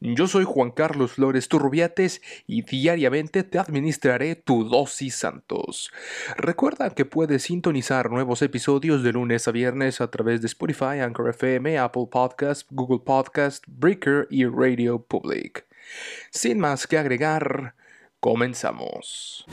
[0.00, 5.90] Yo soy Juan Carlos Flores Turrubiates y diariamente te administraré tu dosis Santos.
[6.36, 11.30] Recuerda que puedes sintonizar nuevos episodios de lunes a viernes a través de Spotify, Anchor
[11.30, 15.66] FM, Apple Podcast, Google Podcast, Breaker y Radio Public.
[16.30, 17.74] Sin más que agregar,
[18.20, 19.46] comenzamos.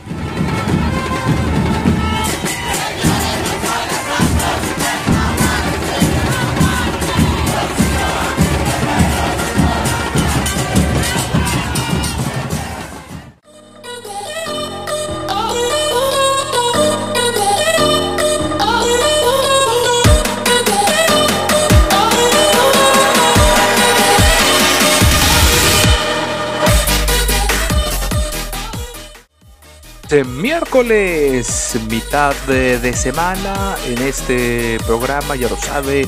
[30.24, 36.08] Miércoles, mitad de, semana, en este programa, ya lo sabe,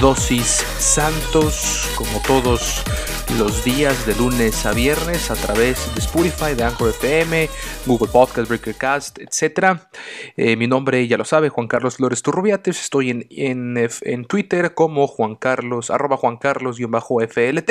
[0.00, 2.82] Dosis Santos, como todos
[3.34, 7.50] los días de lunes a viernes a través de Spotify, de Anchor FM,
[7.84, 9.80] Google Podcast, Breakercast, etc.
[10.36, 12.80] Eh, mi nombre ya lo sabe, Juan Carlos Flores Turrubiates.
[12.80, 17.70] Estoy en, en, Twitter como Juan Carlos, arroba Juan Carlos-FLT.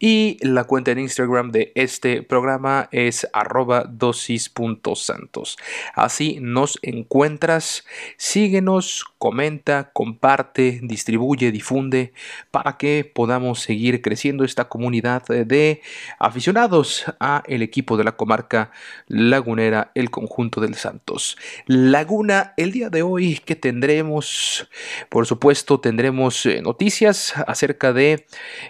[0.00, 5.58] Y la cuenta en Instagram de este programa es arroba dosis.santos.
[5.94, 7.84] Así nos encuentras.
[8.16, 12.12] Síguenos, comenta, comparte, distribuye, difunde
[12.50, 15.82] para que podamos seguir creciendo esta comunidad comunidad de
[16.20, 18.70] aficionados a el equipo de la comarca
[19.08, 21.36] lagunera, el conjunto del Santos.
[21.66, 24.68] Laguna, el día de hoy que tendremos,
[25.08, 28.26] por supuesto, tendremos eh, noticias acerca de,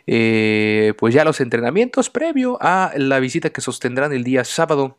[0.06, 4.96] eh, pues ya los entrenamientos previo a la visita que sostendrán el día sábado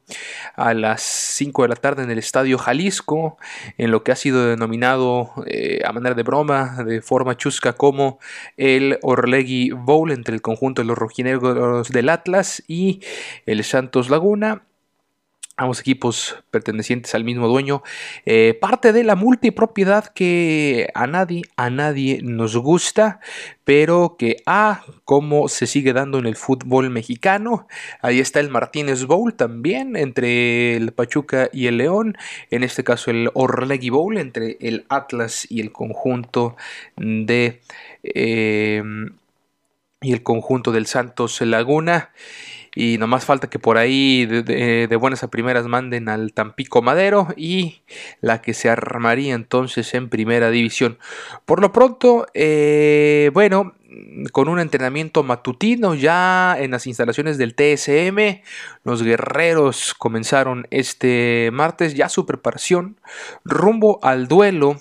[0.56, 3.40] a las 5 de la tarde en el Estadio Jalisco,
[3.80, 8.20] en lo que ha sido denominado eh, a manera de broma, de forma chusca, como
[8.58, 13.02] el Orlegui Bowl entre el conjunto de los rojinegros del Atlas y
[13.46, 14.64] el Santos Laguna
[15.60, 17.84] ambos equipos pertenecientes al mismo dueño,
[18.26, 23.20] eh, parte de la multipropiedad que a nadie, a nadie nos gusta,
[23.66, 27.68] pero que ah, cómo se sigue dando en el fútbol mexicano.
[28.02, 32.18] Ahí está el Martínez Bowl también entre el Pachuca y el León,
[32.52, 36.56] en este caso el Orlegui Bowl entre el Atlas y el conjunto
[36.96, 37.60] de
[38.04, 38.82] eh,
[40.02, 42.12] y el conjunto del Santos Laguna.
[42.76, 47.82] Y nomás falta que por ahí de, buenas a primeras manden al Tampico Madero y
[48.22, 51.00] la que se armaría entonces en primera división.
[51.46, 53.74] Por lo pronto, eh, bueno,
[54.32, 58.44] con un entrenamiento matutino ya en las instalaciones del TSM.
[58.84, 62.98] Los guerreros comenzaron este martes ya su preparación
[63.44, 64.80] rumbo al duelo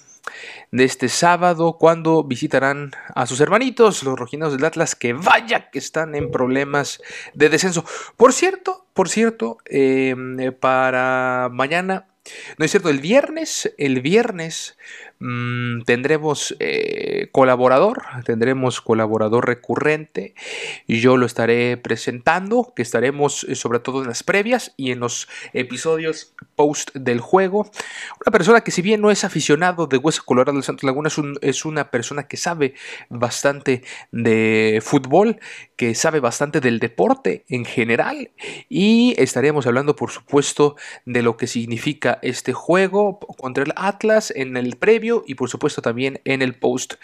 [0.71, 5.79] de este sábado cuando visitarán a sus hermanitos, los rojineros del Atlas, que vaya que
[5.79, 7.01] están en problemas
[7.35, 7.85] de descenso.
[8.17, 12.09] Por cierto, por cierto, em, para mañana,
[12.57, 14.77] no es cierto, el viernes, el viernes
[15.21, 20.35] Mm, tendremos eh, colaborador, tendremos colaborador recurrente
[20.87, 25.29] yo lo estaré presentando, que estaremos eh, sobre todo en las previas y en los
[25.55, 27.69] episodios post del juego.
[28.25, 31.17] Una persona que si bien no es aficionado de Hueso Colorado de Santos Laguna, es,
[31.43, 32.75] es una persona que sabe
[33.09, 35.41] bastante de fútbol,
[35.77, 38.31] que sabe bastante del deporte en general
[38.69, 44.57] y estaremos hablando por supuesto de lo que significa este juego contra el Atlas en
[44.57, 46.95] el previo y por supuesto también en el post.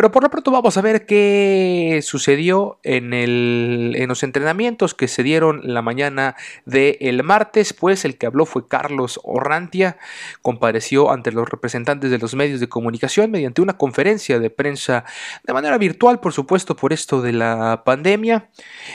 [0.00, 5.60] Pero por lo pronto vamos a ver qué sucedió en, los entrenamientos que se dieron
[5.62, 9.98] la mañana del martes, pues el que habló fue Carlos Orrantia,
[10.40, 15.04] compareció ante los representantes de los medios de comunicación mediante una conferencia de prensa
[15.44, 18.48] de manera virtual, por supuesto, por esto de la pandemia,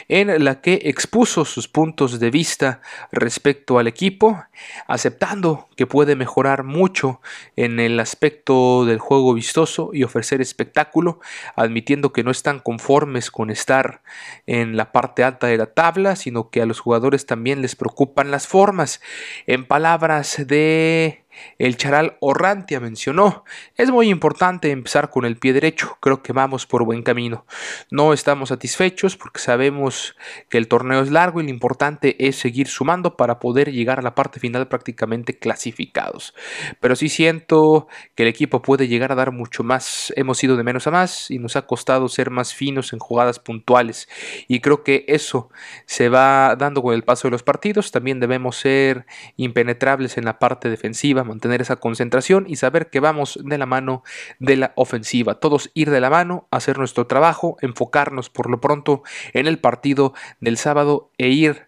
[0.07, 4.43] en la que expuso sus puntos de vista respecto al equipo,
[4.87, 5.44] aceptando
[5.75, 7.21] que puede mejorar mucho
[7.55, 11.19] en el aspecto del juego vistoso y ofrecer espectáculo,
[11.55, 14.01] admitiendo que no están conformes con estar
[14.47, 18.31] en la parte alta de la tabla, sino que a los jugadores también les preocupan
[18.31, 19.01] las formas.
[19.47, 21.24] En palabras de
[21.57, 23.43] el Charal Orrantia mencionó,
[23.75, 27.45] es muy importante empezar con el pie derecho, creo que vamos por buen camino.
[27.91, 30.15] No estamos satisfechos porque sabemos
[30.49, 34.01] que el torneo es largo y lo importante es seguir sumando para poder llegar a
[34.01, 36.33] la parte final prácticamente clasificados.
[36.79, 40.63] Pero sí siento que el equipo puede llegar a dar mucho más, hemos ido de
[40.63, 44.07] menos a más y nos ha costado ser más finos en jugadas puntuales
[44.47, 45.49] y creo que eso
[45.85, 49.05] se va dando con el paso de los partidos, también debemos ser
[49.37, 54.03] impenetrables en la parte defensiva, mantener esa concentración y saber que vamos de la mano
[54.39, 55.39] de la ofensiva.
[55.39, 60.13] Todos ir de la mano, hacer nuestro trabajo, enfocarnos por lo pronto en el partido
[60.39, 61.67] del sábado e ir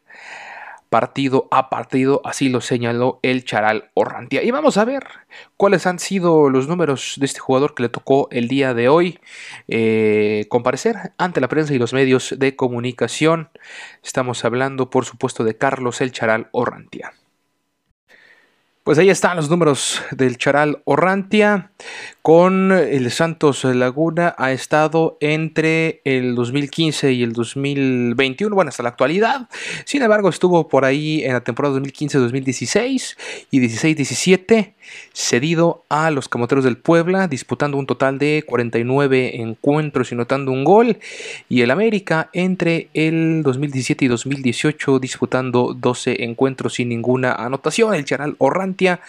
[0.89, 4.43] partido a partido, así lo señaló el Charal Orrantia.
[4.43, 5.05] Y vamos a ver
[5.57, 9.19] cuáles han sido los números de este jugador que le tocó el día de hoy
[9.67, 13.49] eh, comparecer ante la prensa y los medios de comunicación.
[14.03, 17.13] Estamos hablando, por supuesto, de Carlos el Charal Orrantia.
[18.87, 21.71] Pues ahí están los números del Charal Orrantia.
[22.27, 28.89] Con el Santos Laguna ha estado entre el 2015 y el 2021, bueno, hasta la
[28.89, 29.47] actualidad.
[29.85, 33.15] Sin embargo, estuvo por ahí en la temporada 2015-2016
[33.49, 34.73] y 16-17
[35.13, 40.63] cedido a los Camoteros del Puebla, disputando un total de 49 encuentros y notando un
[40.63, 40.97] gol,
[41.47, 47.95] y el América entre el 2017 y 2018 disputando 12 encuentros sin ninguna anotación.
[47.95, 48.99] El Charal Orrantia,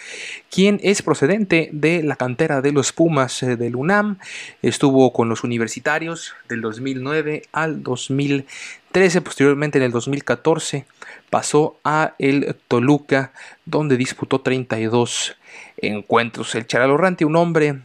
[0.49, 3.08] quien es procedente de la cantera de los Pumas
[3.43, 4.17] eh, del UNAM,
[4.61, 10.85] estuvo con los universitarios del 2009 al 2013, posteriormente en el 2014
[11.29, 13.33] pasó a el Toluca,
[13.65, 15.35] donde disputó 32
[15.77, 16.55] encuentros.
[16.55, 17.79] El Charalorrante, un hombre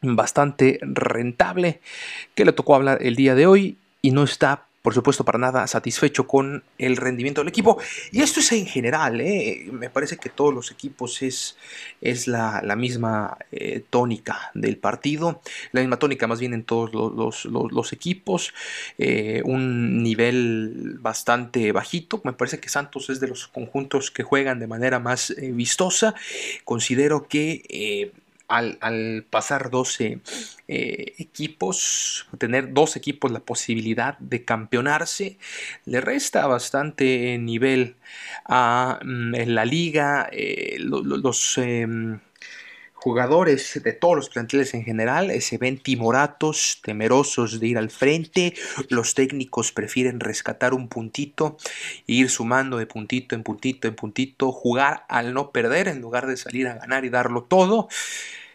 [0.00, 1.80] bastante rentable,
[2.34, 5.66] que le tocó hablar el día de hoy y no está por supuesto, para nada
[5.66, 7.78] satisfecho con el rendimiento del equipo.
[8.12, 9.68] Y esto es en general, ¿eh?
[9.72, 11.56] me parece que todos los equipos es,
[12.00, 15.42] es la, misma eh, tónica del partido,
[15.72, 18.54] la misma tónica más bien en todos los, equipos,
[18.96, 22.22] eh, un nivel bastante bajito.
[22.24, 26.14] Me parece que Santos es de los conjuntos que juegan de manera más vistosa.
[26.64, 28.12] Considero que
[28.50, 30.20] al, pasar 12
[30.68, 35.38] eh, equipos, tener dos equipos la posibilidad de campeonarse,
[35.84, 37.96] le resta bastante nivel
[38.44, 41.58] a mm, la liga, eh, los...
[41.58, 42.20] Em,
[43.00, 48.52] jugadores de todos los planteles en general se ven timoratos, temerosos de ir al frente.
[48.90, 51.56] Los técnicos prefieren rescatar un puntito
[52.06, 56.26] e ir sumando de puntito en puntito en puntito, jugar al no perder en lugar
[56.26, 57.88] de salir a ganar y darlo todo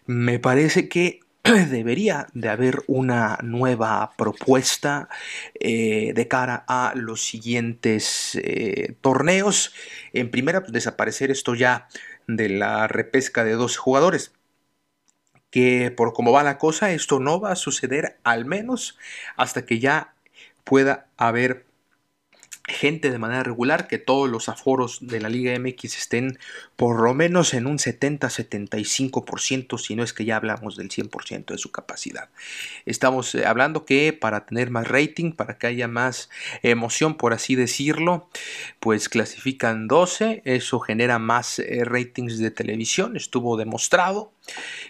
[0.05, 1.19] me parece que
[1.69, 5.09] debería de haber una nueva propuesta
[5.59, 9.73] eh, de cara a los siguientes eh, torneos.
[10.13, 11.87] En primera, desaparecer esto ya
[12.27, 14.33] de la repesca de dos jugadores.
[15.51, 18.97] Que por cómo va la cosa, esto no va a suceder al menos
[19.37, 20.15] hasta que ya
[20.63, 21.64] pueda haber
[22.67, 26.39] gente de manera regular, que todos los aforos de la Liga MX estén
[26.75, 31.57] por lo menos en un 70-75%, si no es que ya hablamos del 100% de
[31.57, 32.29] su capacidad.
[32.85, 36.29] Estamos eh, hablando que para tener más rating, para que haya más
[36.63, 38.29] emoción, por así decirlo,
[38.79, 44.31] pues clasifican 12, eso genera más eh, ratings de televisión, estuvo demostrado.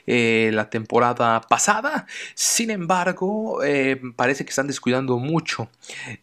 [0.08, 2.06] Eh, la temporada pasada.
[2.36, 5.70] Sin embargo, eh, parece que están descuidando mucho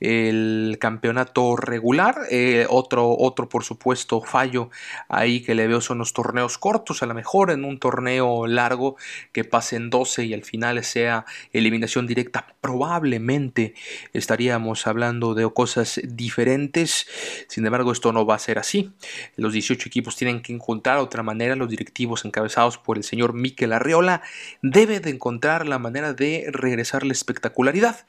[0.01, 2.17] el campeonato regular.
[2.31, 4.71] Eh, otro, otro, por supuesto, fallo
[5.09, 7.03] ahí que le veo son los torneos cortos.
[7.03, 8.97] A lo mejor en un torneo largo
[9.33, 13.75] que pasen 12 y al final sea eliminación directa, probablemente
[14.13, 17.07] estaríamos hablando de cosas diferentes.
[17.49, 18.93] Sin embargo, esto no va a ser así.
[19.37, 21.57] Los 18 equipos tienen que encontrar otra manera.
[21.57, 24.23] Los directivos encabezados por el señor Miquel Arriola
[24.63, 28.05] debe de encontrar la manera de regresar la espectacularidad.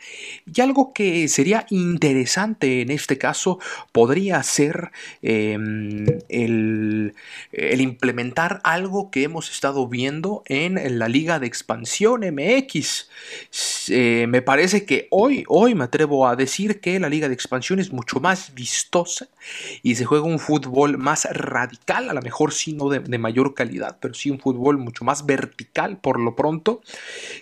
[0.52, 3.60] Y algo que sería interesante en este caso
[3.92, 4.92] podría ser
[5.22, 7.14] em, el,
[7.52, 13.10] implementar algo que hemos estado viendo en la Liga de Expansión MX.
[13.90, 17.80] Eh, me parece que hoy, hoy me atrevo a decir que la Liga de Expansión
[17.80, 19.28] es mucho más vistosa
[19.82, 23.54] y se juega un fútbol más radical, a lo mejor sí no de, de mayor
[23.54, 26.82] calidad, pero sí un fútbol mucho más vertical por lo pronto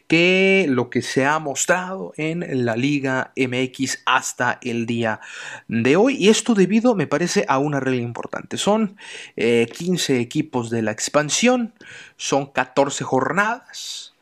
[0.08, 5.22] que lo que se ha mostrado en la Liga MX hasta el día
[5.68, 6.16] de hoy.
[6.18, 8.58] Y esto debido, me parece, a una regla importante.
[8.58, 8.98] Son
[9.36, 11.74] 15 eh, equipos de la expansión,
[12.18, 14.14] son 14 jornadas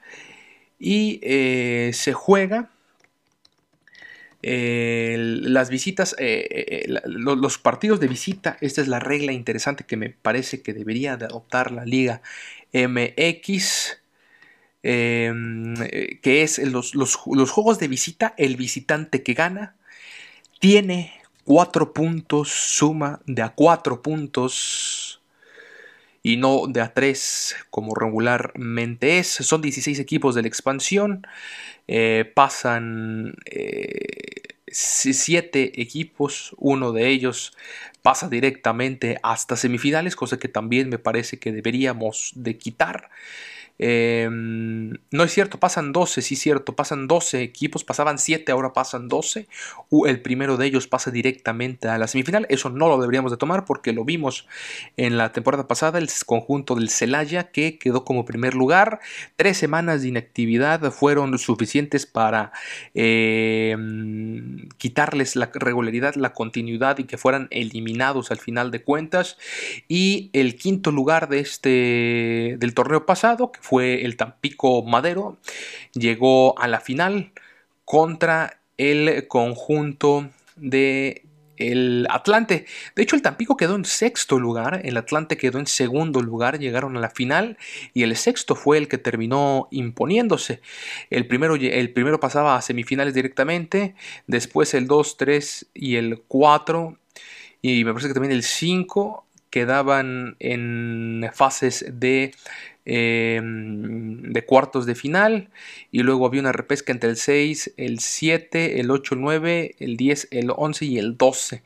[0.77, 2.69] y eh, se juega
[4.41, 6.15] las visitas,
[7.05, 11.25] los partidos de visita, esta es la regla interesante que me parece que debería de
[11.25, 12.21] adoptar la Liga
[12.73, 13.97] MX.
[14.81, 15.75] Em,
[16.21, 19.75] que es los, los, juegos de visita, el visitante que gana
[20.59, 25.08] tiene cuatro puntos, suma de a cuatro puntos
[26.23, 29.27] y no de a tres como regularmente es.
[29.27, 31.25] Son 16 equipos de la expansión,
[31.87, 37.53] eh, pasan eh, siete equipos, uno de ellos
[38.01, 43.09] pasa directamente hasta semifinales, cosa que también me parece que deberíamos de quitar.
[43.81, 48.73] Em, no es cierto, pasan 12, sí es cierto, pasan 12 equipos, pasaban 7, ahora
[48.73, 49.47] pasan 12.
[50.05, 52.45] El primero de ellos pasa directamente a la semifinal.
[52.49, 54.47] Eso no lo deberíamos de tomar porque lo vimos
[54.97, 58.99] en la temporada pasada, el conjunto del Celaya que quedó como primer lugar.
[59.37, 62.51] Tres semanas de inactividad fueron suficientes para
[62.93, 67.47] em, quitarles la regularidad, la continuidad y que fueran
[67.97, 69.37] al final de cuentas.
[69.87, 75.37] Y el quinto lugar de este del torneo pasado, que fue el Tampico Madero,
[75.93, 77.31] llegó a la final
[77.85, 81.23] contra el conjunto de
[81.59, 82.65] el Atlante.
[82.95, 86.97] De hecho, el Tampico quedó en sexto lugar, el Atlante quedó en segundo lugar, llegaron
[86.97, 87.57] a la final
[87.93, 90.61] y el sexto fue el que terminó imponiéndose.
[91.09, 93.93] El primero, el primero pasaba a semifinales directamente,
[94.25, 96.97] después el 2, 3 y el 4
[97.61, 102.31] y me parece que también el 5 quedaban en fases de
[102.91, 105.49] Em, de cuartos de final
[105.91, 109.95] y luego había una repesca entre el 6, el 7, el 8, el 9, el
[109.95, 111.61] 10, el 11 y el 12.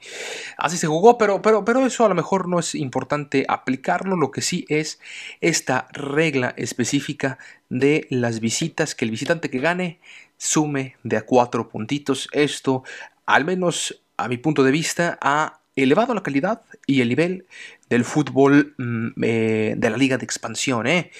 [0.57, 4.31] Así se jugó, pero, pero, pero eso a lo mejor no es importante aplicarlo, lo
[4.31, 4.99] que sí es
[5.39, 7.37] esta regla específica
[7.69, 10.01] de las visitas, que el visitante que gane
[10.35, 12.27] sume de a cuatro puntitos.
[12.33, 12.83] Esto,
[13.25, 17.47] al menos a mi punto de vista, ha elevado la calidad y el nivel
[17.89, 20.87] del fútbol mm, eh, de la liga de expansión.
[20.87, 21.11] ¿eh?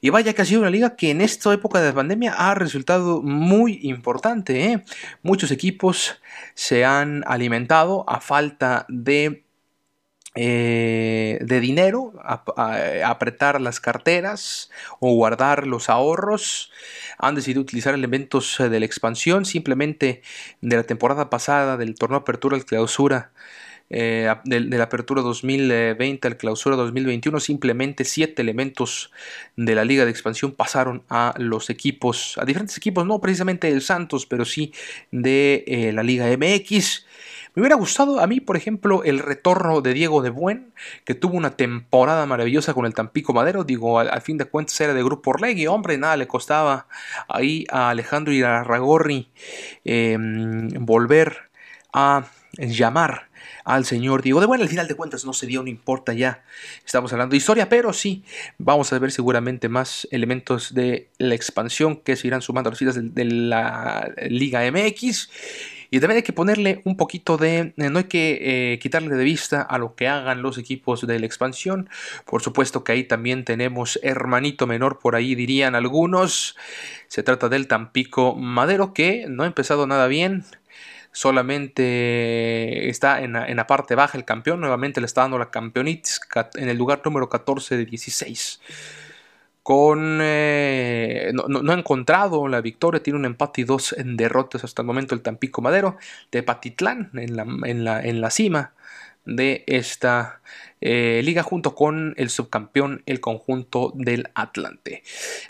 [0.00, 3.22] Y vaya que ha sido una liga que en esta época de pandemia ha resultado
[3.22, 4.64] muy importante.
[4.64, 4.84] ¿eh?
[5.22, 6.20] Muchos equipos
[6.54, 9.44] se han alimentado a falta de
[10.34, 16.72] de dinero, apretar las carteras o guardar los ahorros.
[17.18, 20.22] Han decidido utilizar elementos de la expansión, simplemente
[20.62, 23.32] de la temporada pasada del torneo Apertura al Clausura
[23.94, 29.12] eh, de, la apertura 2020 al clausura 2021, simplemente siete elementos
[29.56, 33.82] de la liga de expansión pasaron a los equipos, a diferentes equipos, no precisamente del
[33.82, 34.72] Santos, pero sí
[35.10, 37.04] de eh, la liga MX.
[37.54, 40.72] Me hubiera gustado a mí, por ejemplo, el retorno de Diego de Buen,
[41.04, 43.62] que tuvo una temporada maravillosa con el Tampico Madero.
[43.62, 45.66] Digo, al, fin de cuentas era de Grupo Orlegui.
[45.66, 46.86] Hombre, nada le costaba
[47.28, 49.30] ahí a Alejandro Irarragorri
[49.84, 50.16] eh,
[50.80, 51.50] volver
[51.92, 52.24] a
[52.58, 53.30] llamar
[53.64, 56.44] al señor Diego de bueno, al final de cuentas no se dio, no importa ya,
[56.84, 58.24] estamos hablando de historia, pero sí,
[58.58, 62.78] vamos a ver seguramente más elementos de la expansión que se irán sumando a las
[62.78, 65.30] filas de, la Liga MX.
[65.94, 69.60] Y también hay que ponerle un poquito de, no hay que eh, quitarle de vista
[69.60, 71.90] a lo que hagan los equipos de la expansión.
[72.24, 76.56] Por supuesto que ahí también tenemos hermanito menor, por ahí dirían algunos.
[77.08, 80.46] Se trata del Tampico Madero que no ha empezado nada bien
[81.12, 86.20] solamente está en la, parte baja el campeón, nuevamente le está dando la campeonitis
[86.54, 88.60] en el lugar número 14 de 16.
[89.62, 94.82] Con, eh, no, ha encontrado la victoria, tiene un empate y dos en derrotas hasta
[94.82, 95.98] el momento el Tampico Madero
[96.32, 98.72] de Patitlán en la, en la, en la cima
[99.24, 100.40] de esta
[100.80, 105.02] eh, liga junto con el subcampeón, el conjunto del Atlante.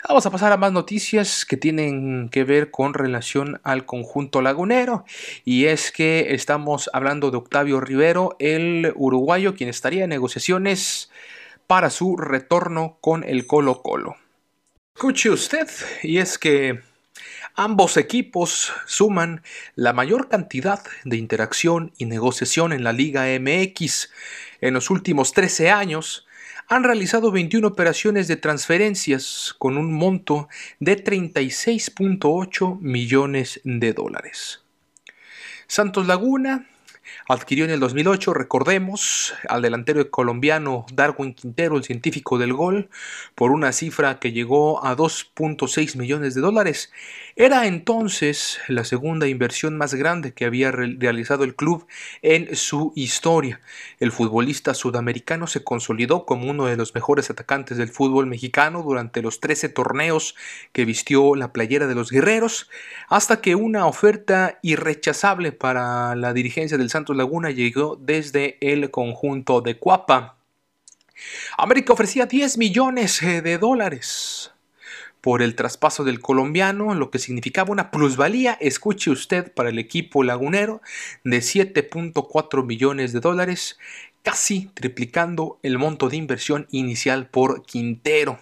[0.07, 5.05] Vamos a pasar a más noticias que tienen que ver con relación al conjunto lagunero
[5.43, 11.09] y es que estamos hablando de Octavio Rivero, el uruguayo, quien estaría en negociaciones
[11.65, 14.17] para su retorno con el Colo Colo.
[14.95, 15.67] Escuche usted,
[16.03, 16.79] y es que
[17.55, 19.43] Ambos equipos suman
[19.75, 24.09] la mayor cantidad de interacción y negociación en la Liga MX.
[24.59, 26.25] En los últimos 13 años
[26.67, 34.63] han realizado 21 operaciones de transferencias con un monto de 36.8 millones de dólares.
[35.67, 36.67] Santos Laguna
[37.29, 42.89] Adquirió en el 2008, recordemos, al delantero colombiano Darwin Quintero, el científico del gol,
[43.33, 46.91] por una cifra que llegó a 2.6 millones de dólares.
[47.37, 51.87] Era entonces la segunda inversión más grande que había realizado el club
[52.21, 53.61] en su historia.
[53.99, 59.21] El futbolista sudamericano se consolidó como uno de los mejores atacantes del fútbol mexicano durante
[59.21, 60.35] los 13 torneos
[60.73, 62.69] que vistió la playera de los guerreros,
[63.07, 69.61] hasta que una oferta irrechazable para la dirigencia del Santos Laguna llegó desde el conjunto
[69.61, 70.37] de Cuapa.
[71.57, 74.51] América ofrecía 10 millones eh, de dólares
[75.21, 80.21] por el traspaso del colombiano, lo que significaba una plusvalía, escuche usted, para el equipo
[80.21, 80.81] lagunero
[81.23, 83.79] de 7.4 millones de dólares,
[84.21, 88.37] casi triplicando el monto de inversión inicial por Quintero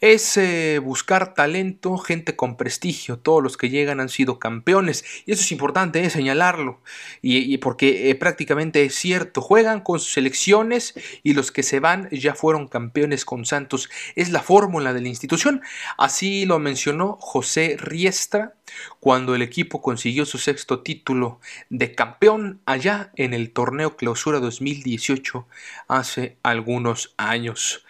[0.00, 3.18] es eh, buscar talento, gente con prestigio.
[3.18, 5.04] Todos los que llegan han sido campeones.
[5.24, 6.80] Y eso es importante eh, señalarlo.
[7.22, 9.40] Y, porque eh, prácticamente es cierto.
[9.40, 13.88] Juegan con sus selecciones y los que se van ya fueron campeones con Santos.
[14.14, 15.62] Es la fórmula de la institución.
[15.96, 18.55] Así lo mencionó José Riestra
[19.00, 25.46] cuando el equipo consiguió su sexto título de campeón allá en el torneo Clausura 2018
[25.88, 27.84] hace algunos años.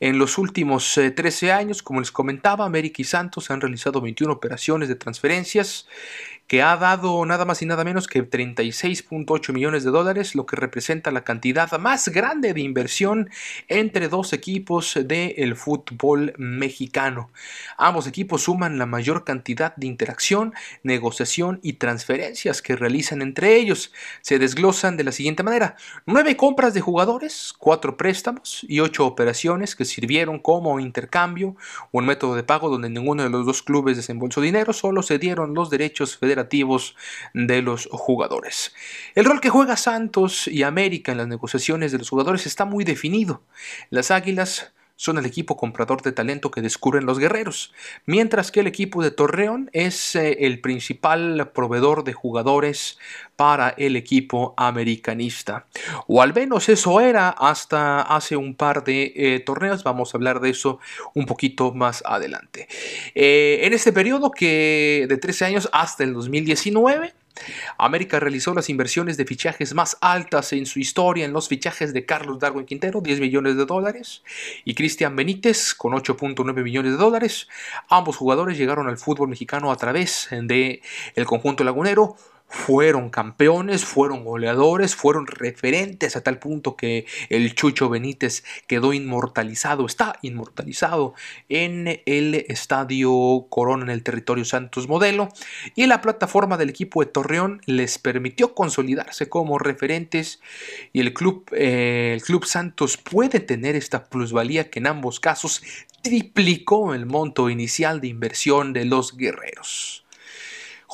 [0.00, 4.32] En los últimos 13 eh, años, como les comentaba, América y Santos han realizado 21
[4.32, 5.86] operaciones de transferencias
[6.46, 10.56] que ha dado nada más y nada menos que 36.8 millones de dólares, lo que
[10.56, 13.30] representa la cantidad más grande de inversión
[13.68, 17.30] entre dos equipos del fútbol mexicano.
[17.78, 23.92] Ambos equipos suman la mayor cantidad de interacción, negociación y transferencias que realizan entre ellos.
[24.20, 29.74] Se desglosan de la siguiente manera: nueve compras de jugadores, cuatro préstamos y ocho operaciones
[29.74, 31.56] que sirvieron como intercambio,
[31.90, 35.54] un método de pago donde ninguno de los dos clubes desembolsó dinero, solo se dieron
[35.54, 36.33] los derechos federales
[37.34, 38.74] de los jugadores.
[39.14, 42.84] El rol que juega Santos y América en las negociaciones de los jugadores está muy
[42.84, 43.42] definido.
[43.90, 47.72] Las Águilas son el equipo comprador de talento que descubren los guerreros,
[48.06, 52.98] mientras que el equipo de Torreón es eh, el principal proveedor de jugadores
[53.36, 55.66] para el equipo americanista.
[56.06, 60.40] O al menos eso era hasta hace un par de eh, torneos, vamos a hablar
[60.40, 60.78] de eso
[61.14, 62.68] un poquito más adelante.
[63.14, 67.14] Eh, en este periodo que de 13 años hasta el 2019,
[67.78, 72.06] América realizó las inversiones de fichajes más altas en su historia en los fichajes de
[72.06, 74.22] Carlos Darwin Quintero, 10 millones de dólares,
[74.64, 77.48] y Cristian Benítez, con 8.9 millones de dólares.
[77.88, 80.80] Ambos jugadores llegaron al fútbol mexicano a través de
[81.16, 82.16] el conjunto lagunero
[82.54, 89.84] fueron campeones, fueron goleadores, fueron referentes a tal punto que el Chucho Benítez quedó inmortalizado,
[89.84, 91.14] está inmortalizado
[91.48, 95.28] en el Estadio Corona en el territorio Santos Modelo
[95.74, 100.40] y la plataforma del equipo de Torreón les permitió consolidarse como referentes
[100.92, 105.60] y el club, eh, el club Santos puede tener esta plusvalía que en ambos casos
[106.02, 110.03] triplicó el monto inicial de inversión de los guerreros.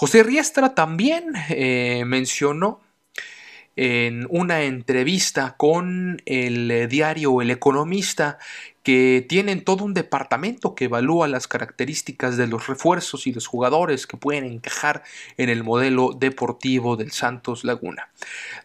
[0.00, 2.80] José Riestra también eh, mencionó
[3.76, 8.38] en una entrevista con el eh, diario El Economista
[8.82, 14.06] que tienen todo un departamento que evalúa las características de los refuerzos y los jugadores
[14.06, 15.02] que pueden encajar
[15.36, 18.08] en el modelo deportivo del Santos Laguna.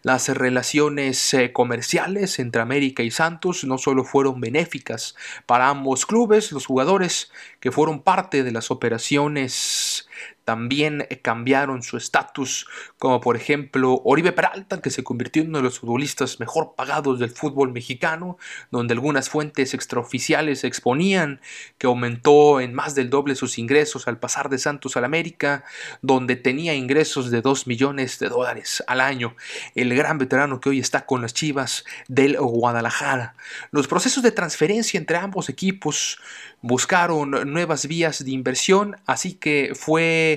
[0.02, 6.50] Las relaciones eh, comerciales entre América y Santos no solo fueron benéficas para ambos clubes,
[6.50, 10.08] los jugadores que fueron parte de las operaciones
[10.46, 12.68] también cambiaron su estatus,
[13.00, 17.18] como por ejemplo Oribe Peralta, que se convirtió en uno de los futbolistas mejor pagados
[17.18, 18.38] del fútbol mexicano,
[18.70, 21.40] donde algunas fuentes extraoficiales exponían
[21.78, 25.64] que aumentó en más del doble sus ingresos al pasar de Santos al América,
[26.00, 29.34] donde tenía ingresos de 2 millones de dólares al año,
[29.74, 33.34] el gran veterano que hoy está con las Chivas del Guadalajara.
[33.72, 36.20] Los procesos de transferencia entre ambos equipos
[36.62, 40.35] buscaron nuevas vías de inversión, así que fue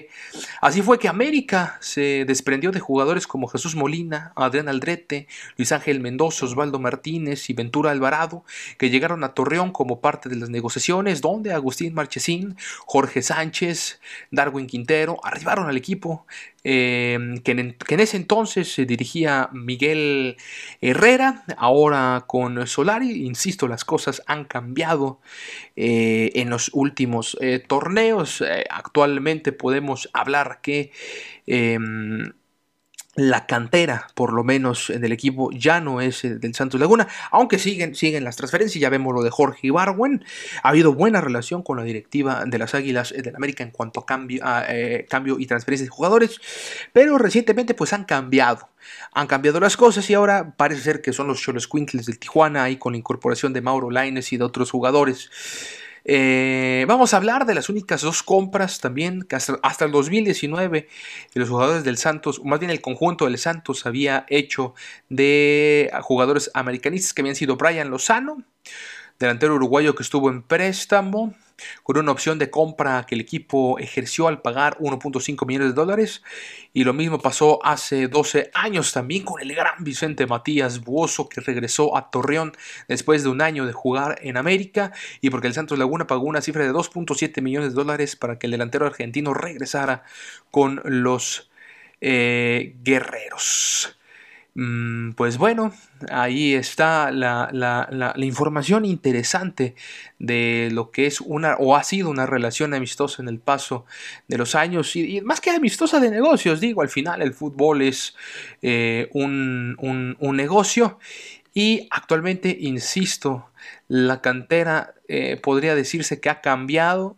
[0.62, 6.00] así fue que América se desprendió de jugadores como Jesús Molina, Adrián Aldrete, Luis Ángel
[6.00, 8.44] Mendoza, Osvaldo Martínez y Ventura Alvarado,
[8.78, 14.00] que llegaron a Torreón como parte de las negociaciones, donde Agustín Marchesín, Jorge Sánchez,
[14.32, 16.26] Darwin Quintero arribaron al equipo
[16.64, 20.36] Em, que, en, ese entonces se dirigía Miguel
[20.82, 25.22] Herrera, ahora con Solari, insisto, las cosas han cambiado
[25.82, 30.92] eh, en los últimos eh, torneos, eh, actualmente podemos hablar que
[31.48, 32.34] em,
[33.20, 37.60] la cantera, por lo menos del equipo, ya no es eh, del Santos Laguna, aunque
[37.60, 40.24] siguen, siguen las transferencias, ya vemos lo de Jorge Ibarwen,
[40.64, 44.06] ha habido buena relación con la directiva de las Águilas del América en cuanto a
[44.06, 46.40] cambio, eh, cambio y transferencias de jugadores,
[46.94, 48.70] pero recientemente pues han cambiado,
[49.12, 52.78] han cambiado las cosas y ahora parece ser que son los Cholos del Tijuana ahí
[52.78, 55.30] con la incorporación de Mauro Laines y de otros jugadores.
[56.12, 60.88] Eh, vamos a hablar de las únicas dos compras también que hasta, el 2019
[61.36, 64.74] los jugadores del Santos, más bien el conjunto del Santos había hecho
[65.10, 68.44] de jugadores americanistas que habían sido Brian Lozano,
[69.20, 71.36] delantero uruguayo que estuvo en préstamo,
[71.84, 76.24] con una opción de compra que el equipo ejerció al pagar 1.5 millones de dólares.
[76.74, 81.42] Y lo mismo pasó hace 12 años también con el gran Vicente Matías Buoso que
[81.42, 82.54] regresó a Torreón
[82.88, 86.42] después de un año de jugar en América y porque el Santos Laguna pagó una
[86.42, 90.04] cifra de 2.7 millones de dólares para que el delantero argentino regresara
[90.50, 91.50] con los
[92.00, 93.99] eh, guerreros.
[94.56, 95.72] Mm, pues bueno,
[96.12, 99.76] ahí está la, información interesante
[100.18, 103.86] de lo que es una o ha sido una relación amistosa en el paso
[104.28, 108.16] de los años y, más que amistosa de negocios, digo, al final el fútbol es
[108.62, 109.78] eh, un,
[110.36, 111.00] negocio
[111.54, 113.50] y actualmente, insisto,
[113.88, 117.18] la cantera eh, podría decirse que ha cambiado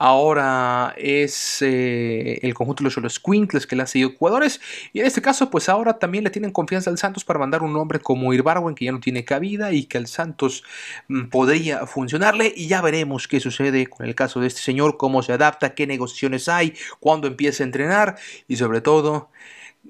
[0.00, 4.58] ahora es eh, el conjunto de los Quinkles que le ha seguido jugadores
[4.94, 7.74] y en este caso pues ahora también le tienen confianza al Santos para mandar un
[7.74, 10.64] nombre como Irbarwen que ya no tiene cabida y que al Santos
[11.08, 15.22] mm, podría funcionarle y ya veremos qué sucede con el caso de este señor, cómo
[15.22, 18.16] se adapta, qué negociaciones hay, cuándo empieza a entrenar
[18.48, 19.30] y sobre todo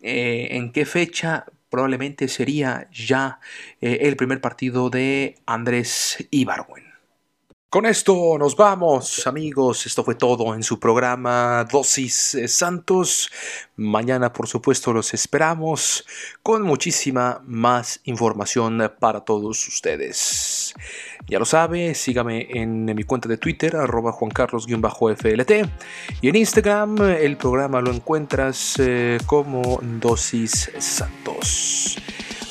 [0.02, 3.38] eh, en qué fecha probablemente sería ya
[3.80, 6.89] eh, el primer partido de Andrés Ibarwen.
[7.70, 9.86] Con esto nos vamos, amigos.
[9.86, 13.30] Esto fue todo en su programa Dosis Santos.
[13.76, 16.04] Mañana, por supuesto, los esperamos
[16.42, 20.74] con muchísima más información para todos ustedes.
[21.28, 25.70] Ya lo sabe, sígame en mi cuenta de Twitter, arroba juancarlos-flt.
[26.22, 31.96] Y en Instagram, el programa lo encuentras eh, como Dosis Santos.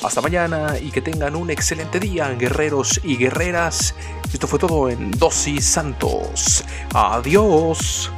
[0.01, 3.93] Hasta mañana y que tengan un excelente día, guerreros y guerreras.
[4.31, 6.63] Esto fue todo en Dosis Santos.
[6.93, 8.09] Adiós.